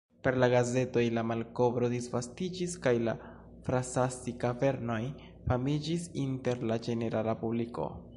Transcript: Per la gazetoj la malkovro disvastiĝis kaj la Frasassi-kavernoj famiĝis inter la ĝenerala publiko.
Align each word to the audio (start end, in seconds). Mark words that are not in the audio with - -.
Per 0.25 0.31
la 0.43 0.47
gazetoj 0.51 1.01
la 1.17 1.23
malkovro 1.31 1.89
disvastiĝis 1.91 2.73
kaj 2.85 2.93
la 3.09 3.13
Frasassi-kavernoj 3.67 4.99
famiĝis 5.51 6.09
inter 6.23 6.65
la 6.73 6.79
ĝenerala 6.89 7.37
publiko. 7.43 7.91